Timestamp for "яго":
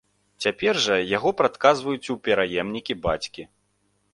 1.17-1.33